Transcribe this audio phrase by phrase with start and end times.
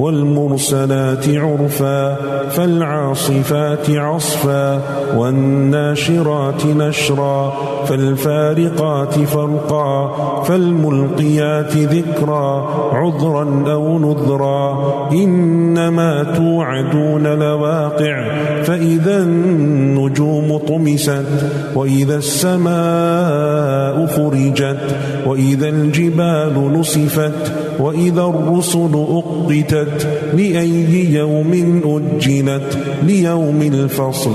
[0.00, 2.16] والمرسلات عرفا
[2.48, 4.80] فالعاصفات عصفا
[5.16, 7.52] والناشرات نشرا
[7.86, 15.08] فالفارقات فرقا فالملقيات ذكرا عذرا أو نذرا.
[15.12, 18.24] إنما توعدون لواقع
[18.62, 21.26] فإذا النجوم طمست
[21.74, 24.96] وإذا السماء فرجت
[25.26, 29.89] وإذا الجبال نصفت وإذا الرسل أقتت.
[30.34, 34.34] لأي يوم أجلت ليوم الفصل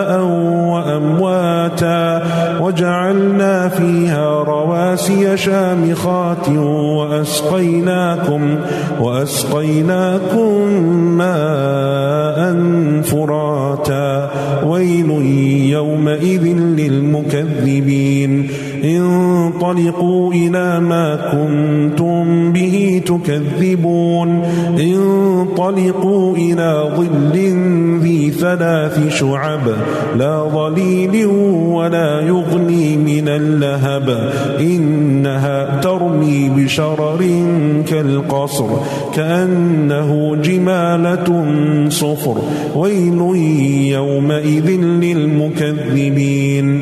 [2.71, 6.49] وجعلنا فيها رواسي شامخات
[6.97, 8.55] وأسقيناكم
[8.99, 10.69] وأسقيناكم
[11.17, 11.40] ماء
[18.01, 18.47] للمكذبين
[18.83, 24.43] انطلقوا إلى ما كنتم به تكذبون.
[24.79, 27.31] انطلقوا إلى ظل
[28.01, 29.61] ذي ثلاث شعب.
[30.17, 31.25] لا ظليل
[31.65, 34.31] ولا يغني من اللهب.
[34.59, 37.25] إنها ترمي بشرر
[37.87, 38.69] كالقصر.
[39.15, 41.45] كأنه جمالة
[41.89, 42.37] صفر.
[42.75, 43.35] ويل
[43.91, 46.81] يومئذ للمكذبين.